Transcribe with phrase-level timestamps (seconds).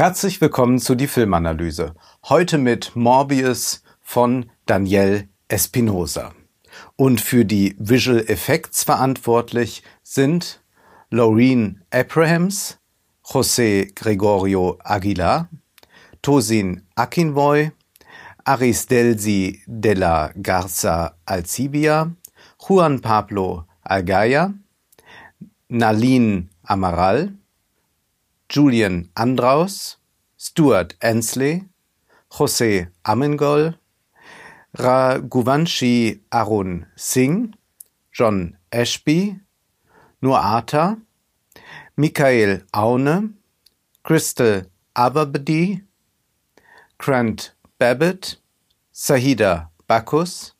[0.00, 1.94] Herzlich willkommen zu die Filmanalyse.
[2.24, 6.32] Heute mit Morbius von Daniel Espinosa.
[6.96, 10.62] Und für die Visual Effects verantwortlich sind
[11.10, 12.78] Laureen Abrahams,
[13.22, 15.50] José Gregorio Aguilar,
[16.22, 17.70] Tosin Akinvoy,
[18.44, 22.10] Arisdelsi de la Garza Alcibia,
[22.56, 24.54] Juan Pablo Algaya,
[25.68, 27.34] Nalin Amaral,
[28.50, 29.94] Julian Andraus,
[30.36, 31.68] Stuart Ansley,
[32.32, 33.76] José Amengol,
[34.76, 37.54] Raghuvanshi Arun Singh,
[38.12, 39.38] John Ashby,
[40.20, 41.00] Nuata,
[41.96, 43.34] Michael Aune,
[44.02, 44.62] Crystal
[44.96, 45.82] Aberbedi,
[46.98, 48.34] Grant Babbitt,
[48.92, 50.54] Sahida Bacchus,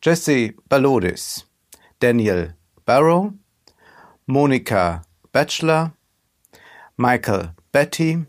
[0.00, 1.44] Jesse Balodis,
[2.00, 2.54] Daniel
[2.86, 3.34] Barrow,
[4.26, 5.92] Monika Batchelor,
[6.98, 8.24] Michael Betty,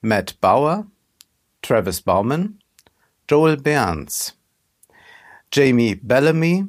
[0.00, 0.86] Matt Bauer,
[1.60, 2.58] Travis Bauman,
[3.28, 4.32] Joel Burns,
[5.50, 6.64] Jamie Bellamy,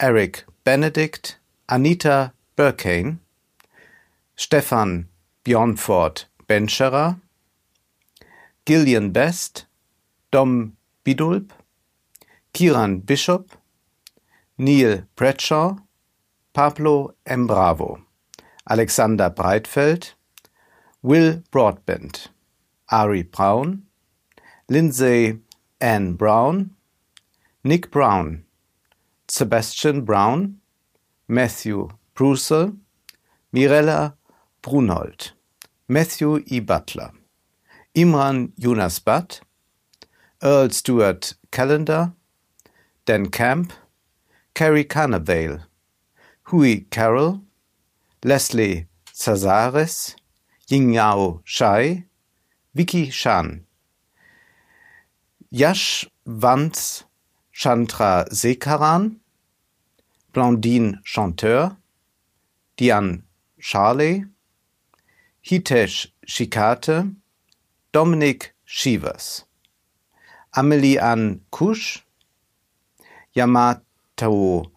[0.00, 3.18] Eric Benedict, Anita Burkane,
[4.34, 5.08] Stefan
[5.44, 7.20] Bjornford Benscherer,
[8.64, 9.66] Gillian Best,
[10.32, 11.50] Dom Bidulp,
[12.52, 13.52] Kiran Bishop,
[14.58, 15.76] Neil Bradshaw,
[16.52, 18.02] Pablo Embravo,
[18.68, 20.14] Alexander Breitfeld,
[21.02, 22.28] Will Broadbent,
[22.90, 23.84] Ari Brown,
[24.68, 25.38] Lindsay
[25.80, 26.72] Ann Brown,
[27.64, 28.44] Nick Brown,
[29.26, 30.60] Sebastian Brown,
[31.26, 32.76] Matthew Brussel,
[33.50, 34.14] Mirella
[34.62, 35.32] Brunold,
[35.88, 36.60] Matthew E.
[36.60, 37.12] Butler,
[37.96, 39.40] Imran Jonas Butt,
[40.42, 42.12] Earl Stuart Callender,
[43.06, 43.72] Dan Camp,
[44.52, 45.64] Carrie Carnavale,
[46.44, 47.40] Hui Carroll,
[48.22, 50.14] Leslie Cazares,
[50.70, 52.04] Yingyao Shai,
[52.74, 53.66] Vicky Shan,
[55.52, 57.02] Yashwant
[57.52, 59.16] Chandra Sekaran,
[60.32, 61.76] Blondine Chanteur,
[62.76, 63.24] Diane
[63.58, 64.24] Charley,
[65.44, 67.16] Hitesh Shikate,
[67.90, 69.42] Dominic Shivers,
[70.54, 72.02] Amelie Ann Kusch,
[73.34, 74.70] Yamato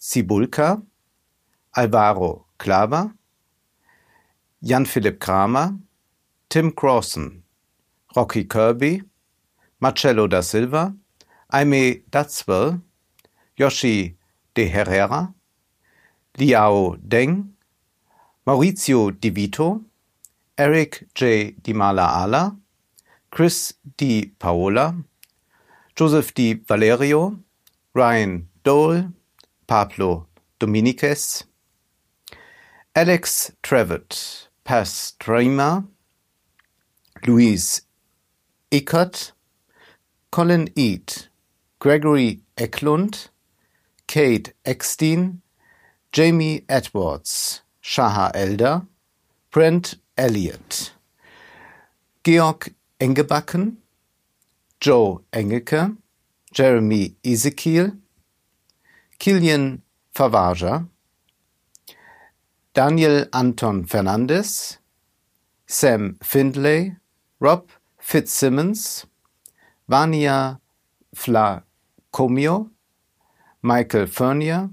[0.00, 0.82] Sibulka,
[1.76, 3.12] Alvaro Clava,
[4.62, 5.74] Jan-Philipp Kramer,
[6.48, 7.42] Tim Crossan,
[8.14, 9.02] Rocky Kirby,
[9.80, 10.94] Marcello da Silva,
[11.50, 12.80] Aime Datswell,
[13.56, 14.16] Yoshi
[14.54, 15.32] de Herrera,
[16.36, 17.54] Liao Deng,
[18.46, 19.82] Maurizio Di Vito,
[20.58, 21.54] Eric J.
[21.62, 22.54] Di Mala Ala,
[23.30, 24.94] Chris Di Paola,
[25.94, 27.38] Joseph Di Valerio,
[27.94, 29.12] Ryan Dole,
[29.66, 30.26] Pablo
[30.58, 31.46] Dominiquez,
[32.94, 35.84] Alex Trevitt, Pastrima,
[37.26, 37.82] Louise
[38.70, 39.32] Eckert,
[40.30, 41.26] Colin Eade,
[41.80, 43.30] Gregory Eklund,
[44.06, 45.42] Kate Eckstein,
[46.12, 48.86] Jamie Edwards, Shaha Elder,
[49.50, 50.92] Brent Elliott,
[52.22, 53.78] Georg Engebacken,
[54.78, 55.96] Joe Engelke,
[56.52, 57.96] Jeremy Ezekiel,
[59.18, 59.82] Kilian
[60.14, 60.86] Favaja,
[62.72, 64.78] Daniel Anton Fernandes,
[65.66, 66.94] Sam Findlay,
[67.40, 69.06] Rob Fitzsimmons,
[69.88, 70.60] Vania
[71.12, 72.70] Flacomio,
[73.62, 74.70] Michael Fernier,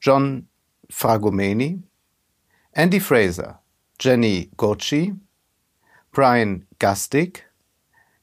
[0.00, 0.48] John
[0.90, 1.80] Fragomeni,
[2.74, 3.60] Andy Fraser,
[4.00, 5.16] Jenny Gocci,
[6.12, 7.42] Brian Gastig,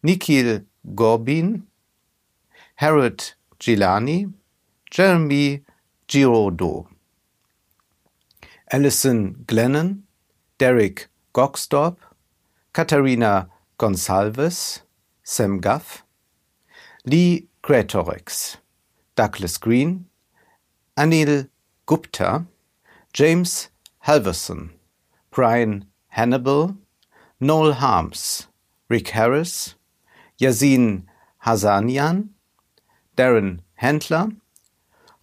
[0.04, 1.64] Nikhil Gorbin,
[2.76, 4.34] Harold Gilani,
[4.92, 5.64] Jeremy
[6.06, 6.88] Girodo.
[8.72, 10.02] Alison Glennon,
[10.58, 11.98] Derek Gogstorp,
[12.74, 14.82] Katharina Gonsalves,
[15.24, 16.04] Sam Guff,
[17.06, 18.58] Lee Greatorex,
[19.16, 20.06] Douglas Green,
[20.98, 21.50] Anil
[21.86, 22.46] Gupta,
[23.14, 23.70] James
[24.08, 24.72] Halverson,
[25.30, 26.76] Brian Hannibal,
[27.40, 28.48] Noel Harms,
[28.90, 29.76] Rick Harris,
[30.40, 31.04] Yasin
[31.46, 32.30] Hasanian,
[33.16, 34.30] Darren Handler,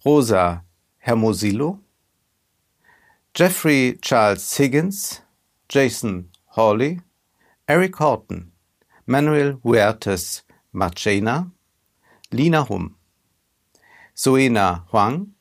[0.05, 0.63] Rosa
[0.99, 1.82] Hermosillo,
[3.33, 5.21] Jeffrey Charles Higgins,
[5.67, 6.99] Jason Hawley,
[7.67, 8.51] Eric Horton,
[9.07, 11.49] Manuel Huertas Marchena,
[12.31, 12.95] Lina Hum,
[14.13, 15.33] Soena Huang,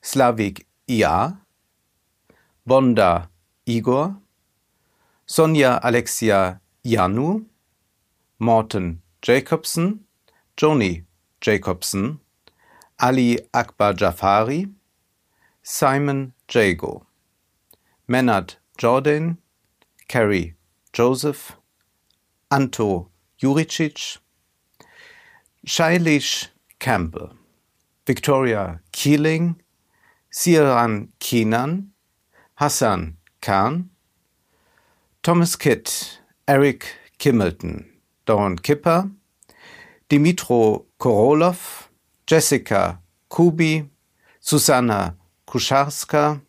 [0.00, 1.38] Slavik Ia,
[2.64, 3.28] Bonda
[3.66, 4.14] Igor,
[5.26, 7.46] Sonja Alexia Janu,
[8.38, 10.04] Morten Jacobson,
[10.56, 11.02] Joni
[11.40, 12.20] Jacobson,
[13.00, 14.72] Ali Akbar Jafari,
[15.64, 17.07] Simon Jago.
[18.10, 19.36] Menard Jordan,
[20.08, 20.54] Carrie
[20.94, 21.58] Joseph,
[22.50, 24.16] Anto Juricic,
[25.66, 27.34] Shailish Campbell,
[28.06, 29.56] Victoria Keeling,
[30.32, 31.90] Siran Keenan,
[32.54, 33.90] Hassan Khan,
[35.22, 35.92] Thomas Kidd,
[36.48, 36.86] Eric
[37.18, 37.84] Kimmelton,
[38.24, 39.10] Dawn Kipper,
[40.08, 41.88] Dimitro Korolov,
[42.26, 43.86] Jessica Kubi,
[44.40, 45.14] Susanna
[45.46, 46.40] Kuscharska,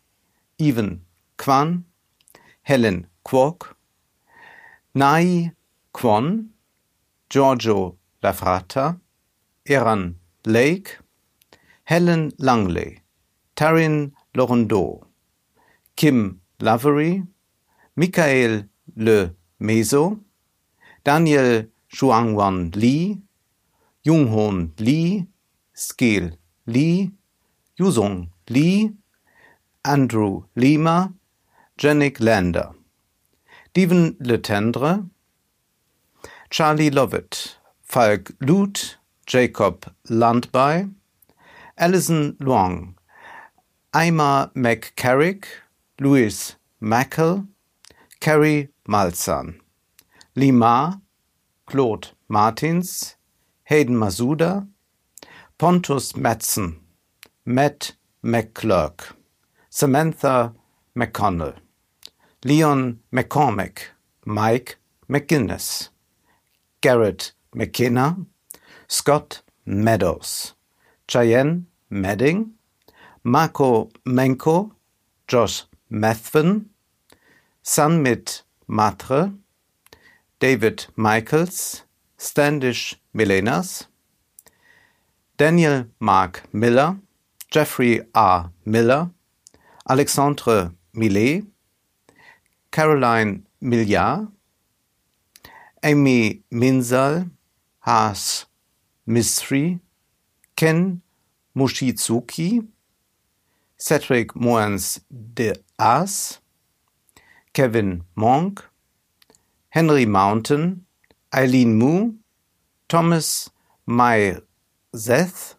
[0.58, 1.02] Ivan
[1.40, 1.84] Kwan,
[2.62, 3.74] Helen Kwok,
[4.94, 5.52] Nai
[5.94, 6.50] Kwon,
[7.30, 9.00] Giorgio Lafrata,
[9.64, 10.98] Eran Lake,
[11.84, 13.00] Helen Langley,
[13.56, 15.06] Tarin Lorendeau,
[15.96, 17.22] Kim Lavery,
[17.96, 20.20] Michael Le Meso,
[21.04, 23.16] Daniel Shuangwan Lee,
[24.04, 25.26] Junghon Lee,
[25.72, 26.32] Skil
[26.66, 27.10] Lee,
[27.78, 28.92] Yuzong Lee,
[29.82, 31.14] Andrew Lima,
[31.80, 32.74] Janik Lander,
[33.70, 35.08] Steven Letendre,
[36.50, 40.92] Charlie Lovett, Falk Luth, Jacob Landby,
[41.78, 42.96] Alison Luong,
[43.94, 45.46] Aima McCarrick,
[45.98, 47.48] Louis Mackel,
[48.20, 49.58] Carrie Malzahn,
[50.36, 51.00] Lima,
[51.64, 53.16] Claude Martins,
[53.64, 54.68] Hayden Masuda,
[55.56, 56.80] Pontus Madsen,
[57.46, 57.92] Matt
[58.22, 59.14] McClurk,
[59.70, 60.52] Samantha
[60.94, 61.54] McConnell,
[62.42, 63.90] Leon McCormick,
[64.24, 64.78] Mike
[65.10, 65.90] McGuinness,
[66.80, 68.16] Garrett McKenna,
[68.88, 70.54] Scott Meadows,
[71.06, 72.52] Cheyenne Medding,
[73.22, 74.70] Marco Menko,
[75.28, 76.70] Josh Methven,
[77.62, 79.34] Sunmit Matre,
[80.38, 81.82] David Michaels,
[82.16, 83.86] Standish Milenas,
[85.36, 86.96] Daniel Mark Miller,
[87.50, 88.50] Jeffrey R.
[88.64, 89.10] Miller,
[89.86, 91.44] Alexandre Millet,
[92.70, 94.28] Caroline Milliard,
[95.82, 97.30] Amy Minsal,
[97.80, 98.46] Haas
[99.08, 99.80] Misri,
[100.56, 101.00] Ken
[101.56, 102.66] Mushizuki,
[103.76, 106.40] Cedric Moens de As,
[107.52, 108.62] Kevin Monk,
[109.70, 110.84] Henry Mountain,
[111.34, 112.12] Eileen Moo,
[112.88, 113.50] Thomas
[113.86, 114.36] Mai
[114.94, 115.56] Zeth,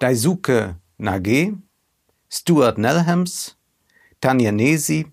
[0.00, 1.56] Daisuke Nage,
[2.28, 3.54] Stuart Nelhams,
[4.20, 5.06] Tanya Nesi,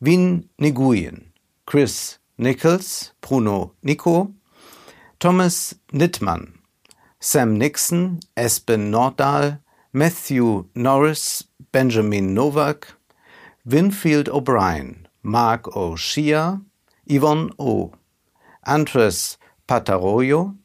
[0.00, 1.32] Win Nguyen,
[1.66, 4.32] Chris Nichols, Bruno Nico,
[5.18, 6.52] Thomas Nittmann,
[7.18, 9.58] Sam Nixon, Espen Nordahl,
[9.92, 11.42] Matthew Norris,
[11.72, 12.92] Benjamin Novak,
[13.66, 16.58] Winfield O'Brien, Mark O'Shea,
[17.06, 17.92] Yvonne O,
[18.64, 19.36] Andres
[19.66, 20.56] Pataroyo,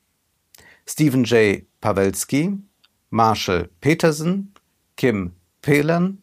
[0.86, 1.66] Stephen J.
[1.82, 2.62] Pawelski,
[3.10, 4.50] Marshall Peterson,
[4.96, 5.34] Kim
[5.64, 6.20] Phelan,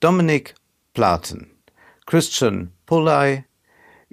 [0.00, 0.54] Dominic
[0.94, 1.50] Platen,
[2.08, 3.44] Christian Pulley,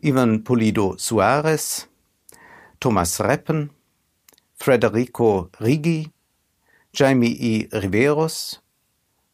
[0.03, 1.87] Ivan Pulido Suarez,
[2.77, 3.69] Thomas Reppen,
[4.53, 6.11] Federico Rigi,
[6.91, 7.67] Jamie E.
[7.67, 8.57] Riveros,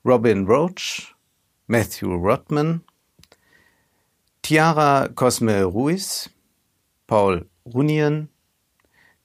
[0.03, 1.11] Robin Roach,
[1.67, 2.83] Matthew Rodman,
[4.43, 6.29] Tiara Cosme Ruiz,
[7.07, 8.27] Paul Runian,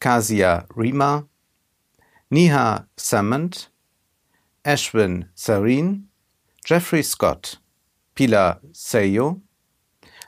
[0.00, 1.26] Kasia Rima,
[2.32, 3.68] Niha Samant,
[4.64, 6.04] Ashwin Sarin,
[6.64, 7.58] Jeffrey Scott,
[8.16, 9.42] Pilar Seyo,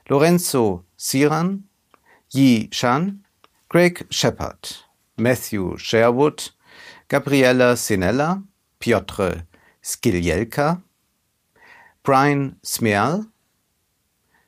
[0.09, 1.63] Lorenzo Siran,
[2.31, 3.25] Yi Shan,
[3.67, 4.77] Greg Shepard,
[5.17, 6.51] Matthew Sherwood,
[7.07, 8.43] Gabriella Sinella,
[8.79, 9.43] Piotr
[9.81, 10.83] Skiljelka,
[12.03, 13.27] Brian Smeal,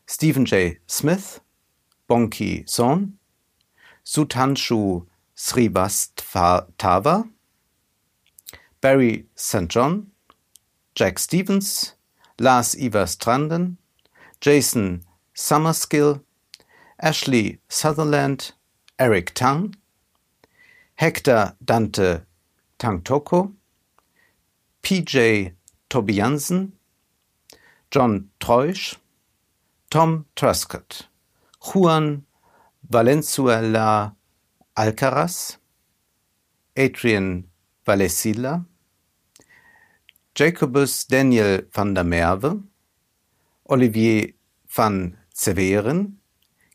[0.06, 0.78] Stephen J.
[0.86, 1.42] Smith,
[2.08, 3.18] Bonki Son,
[4.06, 7.28] Sutanshu Srivastava,
[8.82, 9.68] Barry St.
[9.70, 10.12] John,
[10.94, 11.96] Jack Stevens,
[12.42, 13.78] Lars Ivar Stranden,
[14.42, 15.04] Jason
[15.36, 16.22] Summerskill,
[16.98, 18.54] Ashley Sutherland,
[18.98, 19.76] Eric Tang,
[20.96, 22.22] Hector Dante
[22.80, 23.54] Tangtoko,
[24.82, 25.54] PJ
[25.88, 26.72] Tobiansen,
[27.92, 28.96] John Treusch,
[29.92, 31.08] Tom Truscott,
[31.60, 32.26] Juan
[32.90, 34.16] Valenzuela
[34.76, 35.58] Alcaraz,
[36.76, 37.46] Adrian
[37.86, 38.66] Valesilla,
[40.34, 42.64] Jacobus Daniel van der Merwe,
[43.66, 44.34] Olivier
[44.66, 46.22] van Zeveren,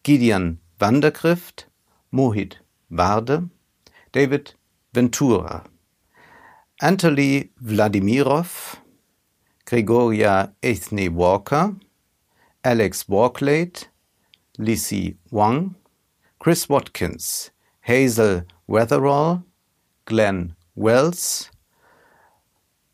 [0.03, 1.67] Gideon Vandergrift,
[2.11, 3.49] Mohit Varde,
[4.13, 4.59] David
[4.93, 5.65] Ventura,
[6.81, 8.77] Anatoly Vladimirov,
[9.65, 11.75] Gregoria Ethne Walker,
[12.63, 13.87] Alex Walklade,
[14.59, 15.77] Lizzie Wang,
[16.39, 19.45] Chris Watkins, Hazel Weatherall,
[20.05, 21.51] Glenn Wells,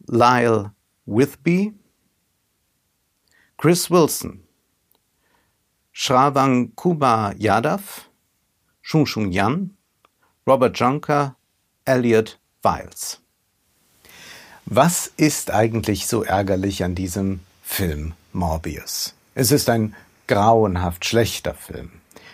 [0.07, 0.73] Lyle
[1.07, 1.75] Withby,
[3.57, 4.43] Chris Wilson,
[5.95, 8.07] Shravan Kumar Yadav,
[8.81, 9.71] Shung Shung Yan,
[10.47, 11.37] Robert Junker,
[11.85, 13.21] Elliot Wiles.
[14.67, 19.15] Was ist eigentlich so ärgerlich an diesem Film Morbius?
[19.35, 19.95] Es ist ein
[20.27, 21.91] grauenhaft schlechter Film.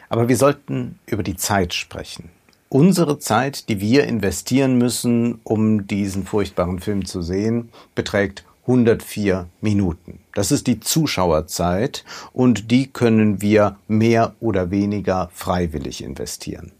[0.08, 2.30] Aber wir sollten über die Zeit sprechen.
[2.70, 10.20] Unsere Zeit, die wir investieren müssen, um diesen furchtbaren Film zu sehen, beträgt 104 Minuten.
[10.34, 16.72] Das ist die Zuschauerzeit und die können wir mehr oder weniger freiwillig investieren.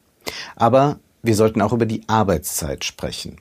[0.57, 3.38] Aber wir sollten auch über die Arbeitszeit sprechen.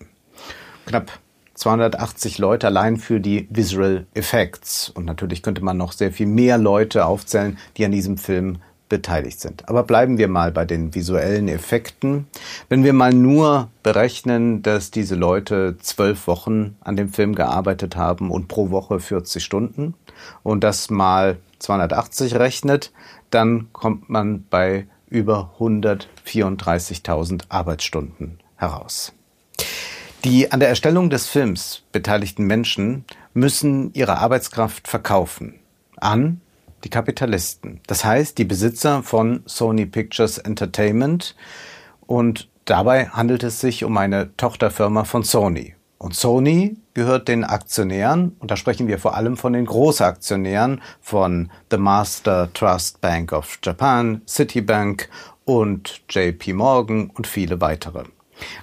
[0.85, 1.19] Knapp
[1.55, 4.89] 280 Leute allein für die Visual Effects.
[4.89, 9.39] Und natürlich könnte man noch sehr viel mehr Leute aufzählen, die an diesem Film beteiligt
[9.39, 9.67] sind.
[9.69, 12.27] Aber bleiben wir mal bei den visuellen Effekten.
[12.69, 18.31] Wenn wir mal nur berechnen, dass diese Leute zwölf Wochen an dem Film gearbeitet haben
[18.31, 19.93] und pro Woche 40 Stunden
[20.43, 22.91] und das mal 280 rechnet,
[23.29, 29.13] dann kommt man bei über 134.000 Arbeitsstunden heraus.
[30.23, 35.59] Die an der Erstellung des Films beteiligten Menschen müssen ihre Arbeitskraft verkaufen
[35.97, 36.41] an
[36.83, 37.81] die Kapitalisten.
[37.87, 41.35] Das heißt, die Besitzer von Sony Pictures Entertainment.
[42.05, 45.75] Und dabei handelt es sich um eine Tochterfirma von Sony.
[45.97, 51.51] Und Sony gehört den Aktionären, und da sprechen wir vor allem von den Großaktionären von
[51.71, 55.09] The Master Trust Bank of Japan, Citibank
[55.43, 58.03] und JP Morgan und viele weitere.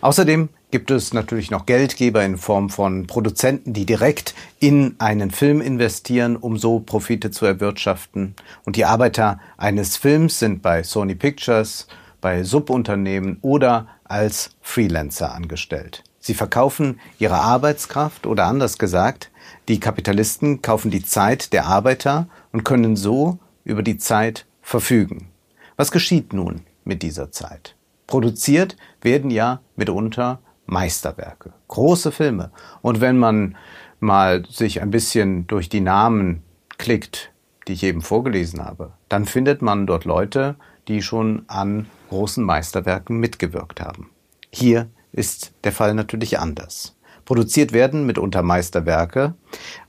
[0.00, 5.61] Außerdem gibt es natürlich noch Geldgeber in Form von Produzenten, die direkt in einen Film
[5.61, 8.35] investieren, um so Profite zu erwirtschaften.
[8.64, 11.87] Und die Arbeiter eines Films sind bei Sony Pictures,
[12.21, 16.02] bei Subunternehmen oder als Freelancer angestellt.
[16.19, 19.31] Sie verkaufen ihre Arbeitskraft oder anders gesagt,
[19.69, 25.28] die Kapitalisten kaufen die Zeit der Arbeiter und können so über die Zeit verfügen.
[25.76, 27.76] Was geschieht nun mit dieser Zeit?
[28.09, 32.50] Produziert werden ja mitunter Meisterwerke, große Filme.
[32.83, 33.56] Und wenn man
[34.00, 36.42] mal sich ein bisschen durch die Namen
[36.78, 37.33] klickt,
[37.66, 40.56] die ich eben vorgelesen habe, dann findet man dort Leute,
[40.88, 44.11] die schon an großen Meisterwerken mitgewirkt haben.
[44.50, 46.97] Hier ist der Fall natürlich anders.
[47.25, 49.35] Produziert werden mitunter Meisterwerke.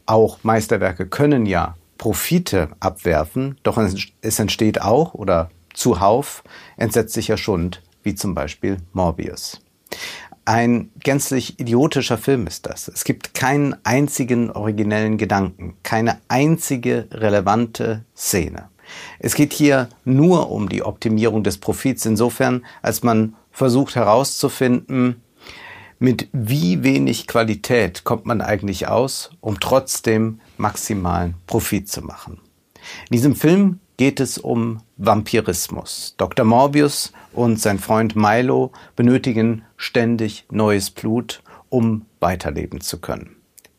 [0.05, 3.77] Auch Meisterwerke können ja Profite abwerfen, doch
[4.21, 6.43] es entsteht auch oder zuhauf
[6.77, 9.61] entsetzlicher Schund, wie zum Beispiel Morbius.
[10.47, 12.87] Ein gänzlich idiotischer Film ist das.
[12.87, 18.69] Es gibt keinen einzigen originellen Gedanken, keine einzige relevante Szene.
[19.17, 25.23] Es geht hier nur um die Optimierung des Profits insofern, als man versucht herauszufinden,
[25.97, 32.39] mit wie wenig Qualität kommt man eigentlich aus, um trotzdem maximalen Profit zu machen.
[33.09, 36.15] In diesem Film geht es um Vampirismus.
[36.17, 36.45] Dr.
[36.45, 43.35] Morbius und sein Freund Milo benötigen ständig neues Blut, um weiterleben zu können.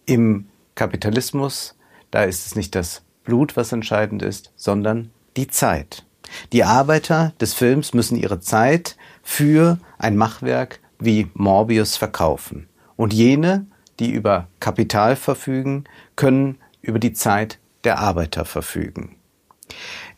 [0.06, 1.76] Im Kapitalismus,
[2.10, 6.04] da ist es nicht das Blut, was entscheidend ist, sondern die Zeit.
[6.52, 12.68] Die Arbeiter des Films müssen ihre Zeit für ein Machwerk wie Morbius verkaufen.
[12.96, 13.66] Und jene,
[13.98, 15.84] die über Kapital verfügen,
[16.16, 19.16] können über die Zeit der Arbeiter verfügen.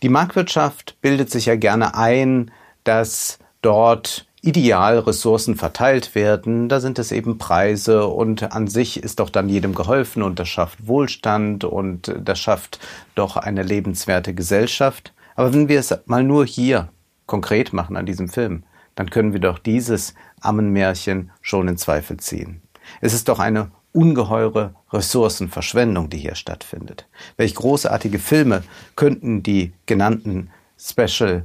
[0.02, 2.50] Die Marktwirtschaft bildet sich ja gerne ein,
[2.84, 9.18] dass dort ideal Ressourcen verteilt werden, da sind es eben Preise und an sich ist
[9.18, 12.78] doch dann jedem geholfen und das schafft Wohlstand und das schafft
[13.16, 15.12] doch eine lebenswerte Gesellschaft.
[15.34, 16.88] Aber wenn wir es mal nur hier
[17.26, 18.62] konkret machen an diesem Film,
[18.94, 22.62] dann können wir doch dieses Ammenmärchen schon in Zweifel ziehen.
[23.00, 27.08] Es ist doch eine ungeheure Ressourcenverschwendung, die hier stattfindet.
[27.36, 28.62] Welch großartige Filme
[28.94, 31.44] könnten die genannten Special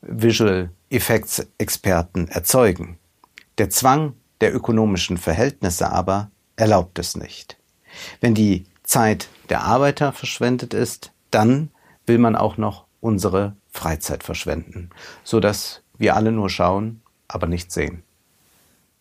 [0.00, 2.98] Visual Effects Experten erzeugen.
[3.58, 7.56] Der Zwang der ökonomischen Verhältnisse aber erlaubt es nicht.
[8.20, 11.70] Wenn die Zeit der Arbeiter verschwendet ist, dann
[12.04, 14.90] will man auch noch unsere Freizeit verschwenden,
[15.22, 18.02] so dass wir alle nur schauen, aber nicht sehen.